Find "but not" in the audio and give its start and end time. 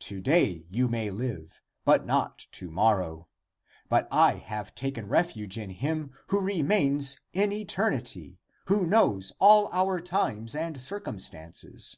1.86-2.38